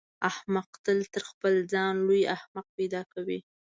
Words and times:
احمق 0.29 0.69
تل 0.85 0.99
تر 1.13 1.23
خپل 1.31 1.53
ځان 1.73 1.93
لوی 2.05 2.21
احمق 2.35 2.65
پیدا 2.77 3.01
کوي. 3.13 3.39